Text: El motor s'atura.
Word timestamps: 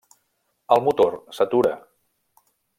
El 0.77 0.81
motor 0.87 1.19
s'atura. 1.41 1.77